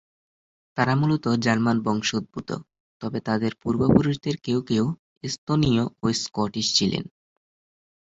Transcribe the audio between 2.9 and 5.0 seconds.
তবে তাদের পূর্বপুরুষদের কেউ কেউ